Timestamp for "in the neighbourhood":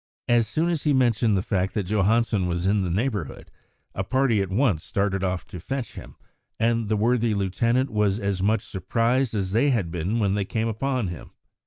2.65-3.51